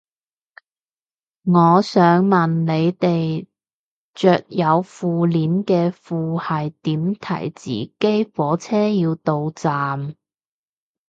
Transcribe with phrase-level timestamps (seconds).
[1.43, 3.45] 我想問你哋
[4.15, 10.15] 着有褲鏈嘅褲係點提自己火車要到站